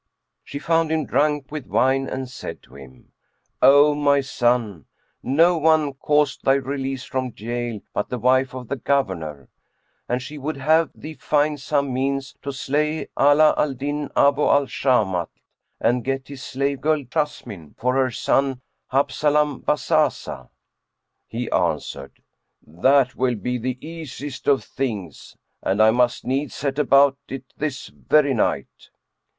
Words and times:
She 0.43 0.57
found 0.57 0.91
him 0.91 1.05
drunk 1.05 1.51
with 1.51 1.67
wine 1.67 2.09
and 2.09 2.27
said 2.27 2.63
to 2.63 2.75
him, 2.75 3.11
"O 3.61 3.93
my 3.93 4.19
son, 4.21 4.85
no 5.21 5.59
one 5.59 5.93
caused 5.93 6.43
thy 6.43 6.55
release 6.55 7.03
from 7.03 7.33
jail 7.35 7.81
but 7.93 8.09
the 8.09 8.17
wife 8.17 8.55
of 8.55 8.67
the 8.67 8.77
Governor, 8.77 9.47
and 10.09 10.19
she 10.19 10.39
would 10.39 10.57
have 10.57 10.89
thee 10.95 11.13
find 11.13 11.61
some 11.61 11.93
means 11.93 12.33
to 12.41 12.51
slay 12.51 13.09
Ala 13.15 13.53
al 13.55 13.75
Din 13.75 14.09
Abu 14.15 14.41
al 14.41 14.65
Shamat 14.65 15.29
and 15.79 16.03
get 16.03 16.29
his 16.29 16.41
slave 16.41 16.81
girl 16.81 17.03
Jessamine 17.03 17.75
for 17.77 17.93
her 17.93 18.09
son 18.09 18.61
Habzalam 18.91 19.63
Bazazah." 19.63 20.49
He 21.27 21.47
answered, 21.51 22.23
"That 22.65 23.15
will 23.15 23.35
be 23.35 23.59
the 23.59 23.77
easiest 23.87 24.47
of 24.47 24.63
things; 24.63 25.37
and 25.61 25.79
I 25.79 25.91
must 25.91 26.25
needs 26.25 26.55
set 26.55 26.79
about 26.79 27.19
it 27.27 27.53
this 27.55 27.89
very 27.89 28.33
night." 28.33 28.89